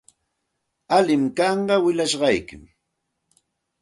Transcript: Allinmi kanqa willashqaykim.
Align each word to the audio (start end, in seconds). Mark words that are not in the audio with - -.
Allinmi 0.97 1.31
kanqa 1.37 1.75
willashqaykim. 1.83 2.63